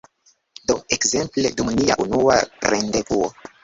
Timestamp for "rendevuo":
2.75-3.35